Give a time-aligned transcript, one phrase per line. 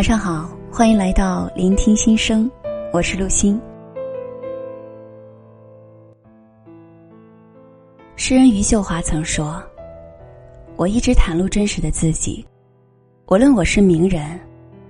[0.00, 2.50] 晚上好，欢迎来到聆听心声，
[2.90, 3.60] 我是陆欣。
[8.16, 9.62] 诗人余秀华曾说
[10.76, 12.42] ：“我一直袒露真实的自己，
[13.26, 14.40] 无论我是名人，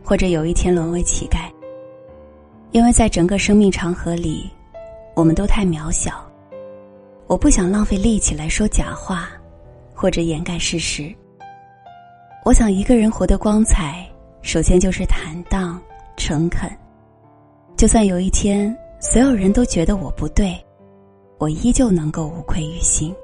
[0.04, 1.50] 或者有一天沦为乞丐，
[2.70, 4.48] 因为在整个生命长河里，
[5.16, 6.24] 我们都太渺小。
[7.26, 9.28] 我不想浪费力气来说假话，
[9.92, 11.12] 或者掩盖事实。
[12.44, 14.06] 我想一个人活得光彩。”
[14.42, 15.80] 首先就是坦荡、
[16.16, 16.70] 诚恳。
[17.76, 20.54] 就算有一天所有人都觉得我不对，
[21.38, 23.14] 我依旧能够无愧于心。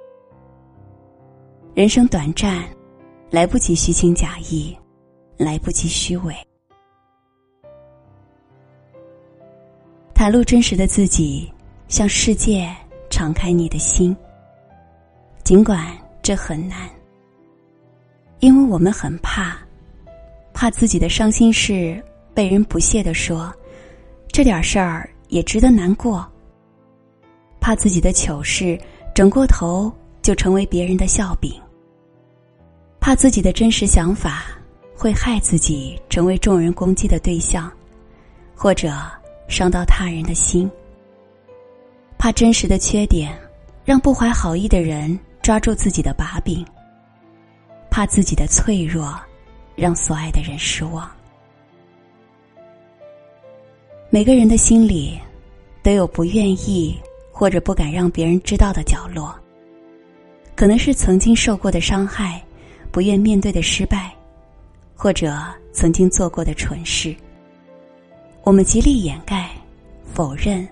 [1.75, 2.65] 人生短暂，
[3.31, 4.77] 来不及虚情假意，
[5.37, 6.35] 来不及虚伪。
[10.15, 11.53] 袒露真实的自己，
[11.89, 12.75] 向世界
[13.11, 14.17] 敞开你的心。
[15.45, 15.87] 尽管
[16.23, 16.89] 这很难，
[18.41, 19.59] 因为我们很怕。
[20.59, 23.53] 怕自己的伤心事被人不屑的说，
[24.29, 26.27] 这点事儿也值得难过。
[27.61, 28.81] 怕自己的糗事
[29.15, 31.53] 整过头就成为别人的笑柄。
[32.99, 34.47] 怕自己的真实想法
[34.95, 37.71] 会害自己成为众人攻击的对象，
[38.55, 38.91] 或者
[39.49, 40.71] 伤到他人的心。
[42.17, 43.39] 怕真实的缺点
[43.85, 46.65] 让不怀好意的人抓住自己的把柄。
[47.91, 49.15] 怕自己的脆弱。
[49.77, 51.09] 让所爱的人失望。
[54.09, 55.21] 每个人的心里，
[55.83, 56.99] 都有不愿意
[57.31, 59.35] 或者不敢让别人知道的角落。
[60.55, 62.43] 可能是曾经受过的伤害，
[62.91, 64.11] 不愿面对的失败，
[64.95, 65.37] 或者
[65.73, 67.15] 曾经做过的蠢事。
[68.43, 69.51] 我们极力掩盖、
[70.15, 70.67] 否认，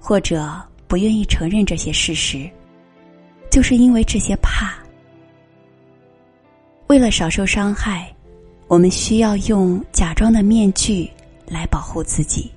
[0.00, 2.50] 或者不愿意承认这些事实，
[3.48, 4.74] 就是因为这些怕。
[6.88, 8.12] 为了少受伤害。
[8.72, 11.06] 我们需要用假装的面具
[11.46, 12.50] 来保护自己。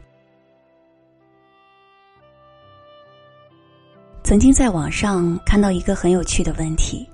[4.24, 7.06] 曾经在网上看到一个很有趣的问题：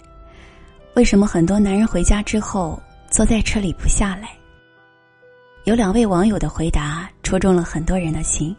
[0.94, 2.79] 为什么很多男人回家之后
[3.09, 4.38] 坐在车里不下来？
[5.63, 8.56] 有两位网友的回答戳中了很多人的心。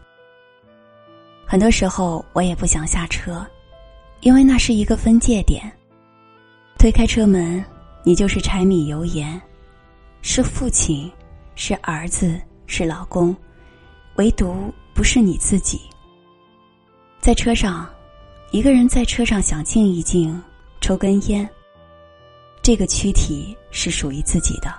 [1.45, 3.47] 很多时候我也不想下车，
[4.19, 5.63] 因为那是一个分界点。
[6.77, 7.63] 推开车门，
[8.03, 9.41] 你就是柴米油盐。
[10.25, 11.11] 是父亲，
[11.53, 13.35] 是儿子，是老公，
[14.15, 15.81] 唯独不是你自己。
[17.19, 17.87] 在车上，
[18.49, 20.41] 一个人在车上想静一静，
[20.79, 21.47] 抽根烟。
[22.61, 24.73] 这个躯体是属于自己的。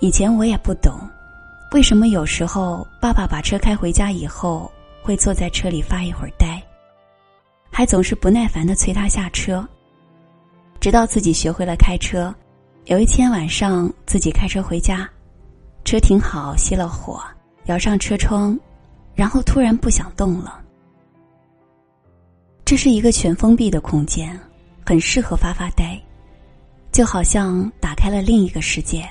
[0.00, 0.92] 以前我也不懂，
[1.72, 4.70] 为什么有时候爸爸把车开回家以后，
[5.02, 6.62] 会坐在车里发一会儿呆，
[7.72, 9.66] 还总是不耐烦的催他下车。
[10.86, 12.32] 直到自己学会了开车，
[12.84, 15.10] 有一天晚上自己开车回家，
[15.84, 17.20] 车停好，熄了火，
[17.64, 18.56] 摇上车窗，
[19.12, 20.62] 然后突然不想动了。
[22.64, 24.38] 这是一个全封闭的空间，
[24.84, 26.00] 很适合发发呆，
[26.92, 29.04] 就好像打开了另一个世界，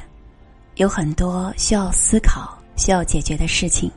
[0.75, 3.91] 有很多需要思考、需要解决的事情，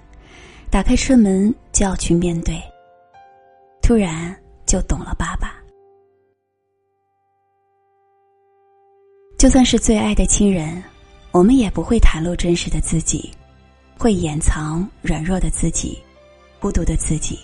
[0.69, 2.61] 打开车门就要去面对。
[3.81, 5.58] 突然就懂了，爸爸。
[9.39, 10.83] 就算是最爱的亲人，
[11.31, 13.31] 我们也不会袒露真实的自己，
[13.97, 15.97] 会掩藏软弱的自己、
[16.59, 17.39] 孤独的自己。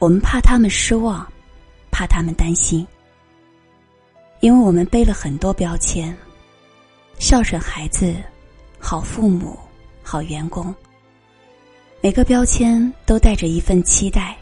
[0.00, 1.24] 我们怕他们失望，
[1.92, 2.84] 怕他们担心，
[4.40, 6.12] 因为我们背了很多标签：
[7.16, 8.16] 孝顺孩子、
[8.80, 9.56] 好父母、
[10.02, 10.74] 好员工。
[12.00, 14.36] 每个标签都带着一份期待，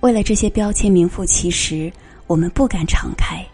[0.00, 1.92] 为了这些标签名副其实，
[2.26, 3.46] 我们不敢敞开，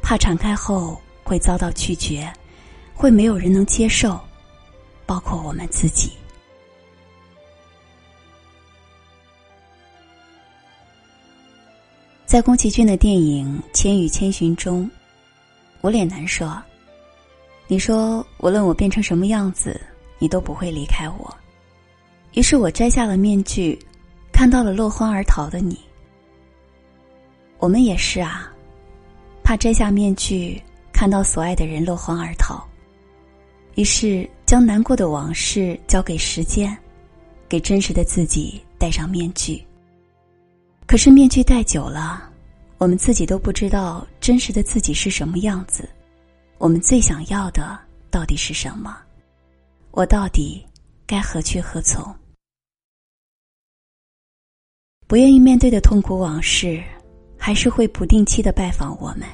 [0.00, 0.98] 怕敞开后。
[1.24, 2.32] 会遭到拒绝，
[2.94, 4.20] 会没有人能接受，
[5.06, 6.12] 包括我们自己。
[12.26, 14.90] 在宫崎骏的电影《千与千寻》中，
[15.82, 16.60] 无脸男说
[17.68, 19.80] ：“你说无论我变成什么样子，
[20.18, 21.34] 你都不会离开我。”
[22.34, 23.78] 于是我摘下了面具，
[24.32, 25.78] 看到了落荒而逃的你。
[27.58, 28.52] 我们也是啊，
[29.44, 30.60] 怕摘下面具。
[31.04, 32.66] 看到所爱的人落荒而逃，
[33.74, 36.74] 于是将难过的往事交给时间，
[37.46, 39.62] 给真实的自己戴上面具。
[40.86, 42.32] 可是面具戴久了，
[42.78, 45.86] 我们自己都不知道真实的自己是什么样子。
[46.56, 47.78] 我们最想要的
[48.10, 48.96] 到底是什么？
[49.90, 50.64] 我到底
[51.06, 52.02] 该何去何从？
[55.06, 56.82] 不愿意面对的痛苦往事，
[57.36, 59.28] 还是会不定期的拜访我们。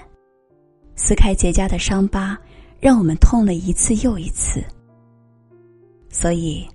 [1.03, 2.39] 撕开结痂的伤疤，
[2.79, 4.63] 让我们痛了一次又一次。
[6.11, 6.69] 所以，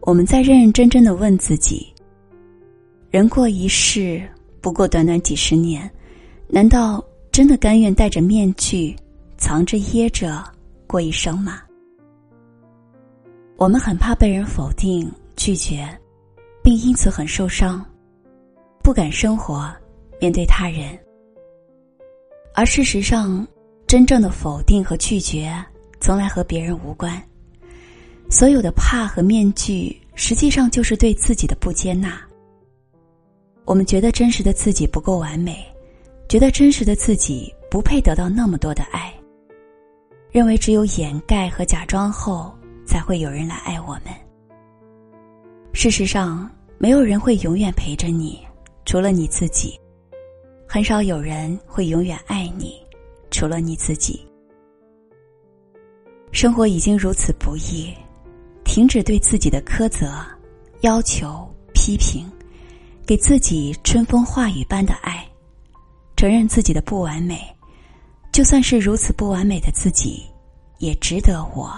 [0.00, 1.92] 我们在认认真真的问自己：
[3.10, 4.22] 人过一世，
[4.60, 5.90] 不过短短几十年，
[6.46, 8.94] 难道真的甘愿戴着面具，
[9.36, 10.44] 藏着掖着
[10.86, 11.60] 过一生吗？
[13.56, 15.84] 我们很怕被人否定、拒绝，
[16.62, 17.84] 并因此很受伤，
[18.84, 19.68] 不敢生活，
[20.20, 20.96] 面对他人。
[22.54, 23.44] 而事实上，
[23.86, 25.54] 真正的否定和拒绝，
[26.00, 27.22] 从来和别人无关。
[28.30, 32.20] 所有的怕和面具，实际上就是对自己的不接纳。
[33.64, 35.64] 我们觉得真实的自己不够完美，
[36.28, 39.12] 觉得真实的自己不配得到那么多的爱，
[40.30, 42.54] 认为只有掩盖和假装后。
[42.86, 44.12] 才会有人来爱我们。
[45.72, 46.46] 事实上，
[46.76, 48.38] 没有人会永远陪着你，
[48.84, 49.70] 除了你自己；
[50.68, 52.83] 很少有人会永远爱你，
[53.34, 54.24] 除了你自己。
[56.30, 57.92] 生活已经如此不易，
[58.64, 60.24] 停止对自己的苛责、
[60.82, 62.30] 要求、批评，
[63.04, 65.28] 给自己春风化雨般的爱，
[66.14, 67.40] 承认自己的不完美，
[68.30, 70.22] 就算是如此不完美的自己，
[70.78, 71.68] 也值得我。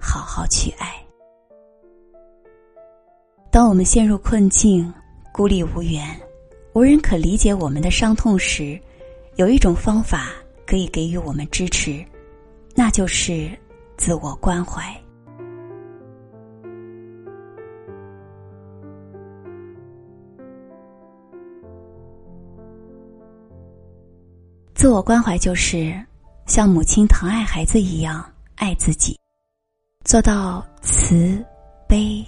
[0.00, 0.94] 好好去爱。
[3.52, 4.92] 当我们陷入困境、
[5.32, 6.04] 孤立无援、
[6.72, 8.80] 无人可理解我们的伤痛时，
[9.36, 10.30] 有一种方法
[10.68, 12.04] 可以给予我们支持，
[12.74, 13.58] 那就是
[13.96, 14.82] 自我关怀。
[24.74, 25.98] 自我关怀就是
[26.44, 28.22] 像母亲疼爱孩子一样
[28.54, 29.18] 爱自己。
[30.04, 31.42] 做到慈、
[31.88, 32.22] 悲、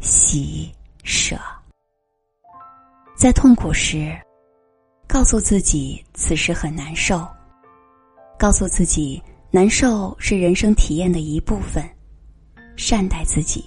[0.00, 0.74] 喜、
[1.04, 1.36] 舍，
[3.14, 4.18] 在痛苦时，
[5.06, 7.26] 告诉自己此时很难受，
[8.38, 11.82] 告诉自己难受是人生体验的一部分，
[12.76, 13.64] 善待自己。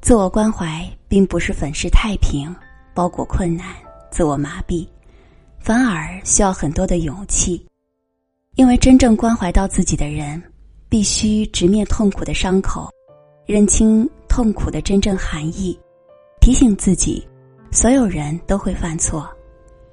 [0.00, 2.54] 自我关怀并不是粉饰太平、
[2.94, 3.74] 包裹困难、
[4.10, 4.86] 自我麻痹，
[5.58, 7.66] 反而需要很多的勇气，
[8.54, 10.42] 因为真正关怀到自己的人。
[10.88, 12.88] 必须直面痛苦的伤口，
[13.44, 15.76] 认清痛苦的真正含义，
[16.40, 17.26] 提醒自己：
[17.72, 19.28] 所有人都会犯错，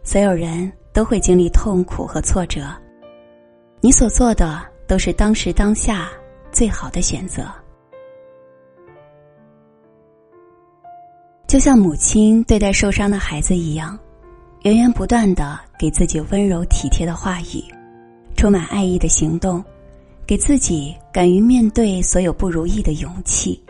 [0.03, 2.61] 所有人都会经历痛苦和挫折。
[3.85, 6.09] 你所做的都是当时当下
[6.53, 7.43] 最好的选择。
[11.45, 13.99] 就像母亲对待受伤的孩子一样，
[14.61, 17.61] 源源不断的给自己温柔体贴的话语，
[18.37, 19.61] 充满爱意的行动。
[20.25, 23.61] 给自己敢于面对所有不如意的勇气。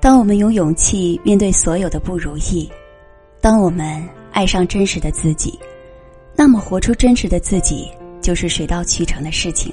[0.00, 2.68] 当我们有勇气面对所有的不如意，
[3.40, 5.56] 当我们爱上真实的自己，
[6.34, 7.88] 那么活出真实的自己
[8.20, 9.72] 就是水到渠成的事情。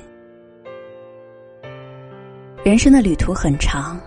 [2.63, 3.99] 人生的旅途很长，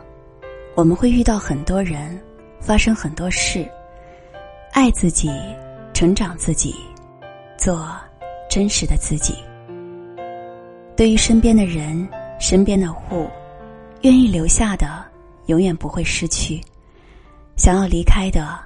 [0.75, 2.21] 我们会遇到很多人，
[2.61, 3.67] 发生很多事。
[4.73, 5.31] 爱自己，
[5.93, 6.75] 成长自己，
[7.57, 7.91] 做
[8.49, 9.35] 真实的自己。
[10.97, 12.09] 对于身边的人、
[12.39, 13.29] 身边的物，
[14.03, 15.05] 愿意留下的，
[15.47, 16.61] 永远不会失去；
[17.56, 18.59] 想要离开的，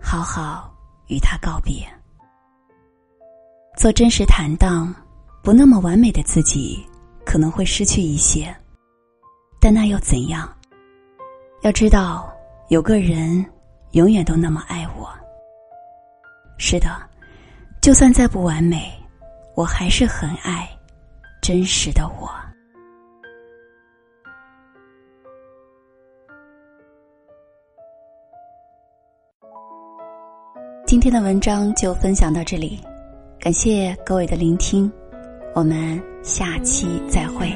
[0.00, 0.74] 好好
[1.06, 1.86] 与他告别。
[3.76, 4.94] 做真实坦荡、
[5.46, 6.84] 不那么完美的自己，
[7.24, 8.52] 可能会失去一些，
[9.60, 10.52] 但那又怎样？
[11.62, 12.28] 要知道，
[12.68, 13.46] 有个人
[13.92, 15.08] 永远都那么爱我。
[16.58, 16.88] 是的，
[17.80, 18.92] 就算再不完美，
[19.54, 20.68] 我还是很爱。
[21.40, 22.28] 真实的我。
[30.84, 32.80] 今天的文章就分享到这里，
[33.38, 34.92] 感谢各位的聆听，
[35.56, 37.48] 我们下期再会。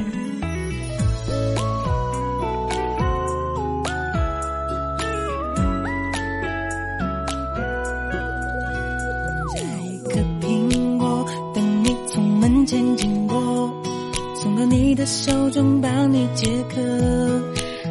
[9.85, 13.71] 一个苹果，等你从门前经过，
[14.35, 16.81] 送到你的手中帮你解渴，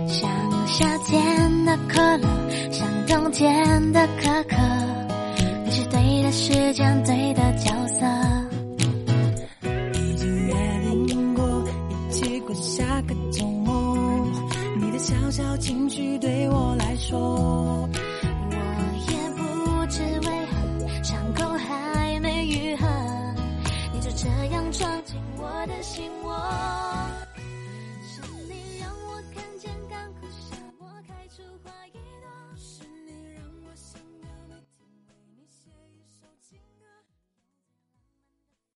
[0.08, 0.28] 像
[0.66, 2.28] 夏天的可乐，
[2.72, 4.56] 像冬天的可可，
[5.66, 8.39] 你是对的时间，对的角色。
[12.80, 14.26] 下个周末，
[14.80, 17.90] 你的小小情绪对我来说。